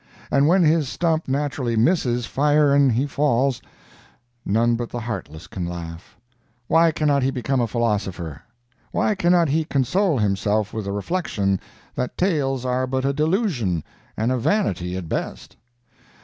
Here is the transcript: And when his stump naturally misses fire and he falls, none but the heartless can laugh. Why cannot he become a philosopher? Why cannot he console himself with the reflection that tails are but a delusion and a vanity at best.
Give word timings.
And 0.31 0.47
when 0.47 0.63
his 0.63 0.89
stump 0.89 1.27
naturally 1.27 1.75
misses 1.75 2.25
fire 2.25 2.73
and 2.73 2.93
he 2.93 3.05
falls, 3.05 3.61
none 4.43 4.75
but 4.75 4.89
the 4.89 5.01
heartless 5.01 5.45
can 5.45 5.67
laugh. 5.67 6.17
Why 6.67 6.91
cannot 6.91 7.21
he 7.21 7.29
become 7.29 7.61
a 7.61 7.67
philosopher? 7.67 8.41
Why 8.91 9.13
cannot 9.13 9.49
he 9.49 9.63
console 9.63 10.17
himself 10.17 10.73
with 10.73 10.85
the 10.85 10.91
reflection 10.91 11.59
that 11.93 12.17
tails 12.17 12.65
are 12.65 12.87
but 12.87 13.05
a 13.05 13.13
delusion 13.13 13.83
and 14.17 14.31
a 14.31 14.39
vanity 14.39 14.97
at 14.97 15.07
best. 15.07 15.55